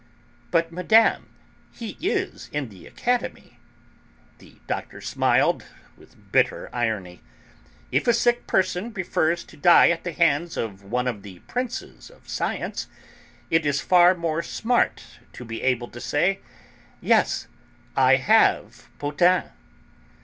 [0.49, 1.29] "But, Madame,
[1.71, 3.59] he is in the Academy."
[4.39, 7.21] The Doctor smiled with bitter irony.
[7.91, 12.09] "If a sick person prefers to die at the hands of one of the Princes
[12.09, 12.87] of Science...
[13.51, 15.03] It is far more smart
[15.33, 16.39] to be able to say,
[16.99, 17.45] 'Yes,
[17.95, 19.51] I have Potain.'"